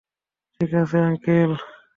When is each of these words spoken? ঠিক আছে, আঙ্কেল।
ঠিক 0.59 0.71
আছে, 0.73 0.97
আঙ্কেল। 1.01 1.51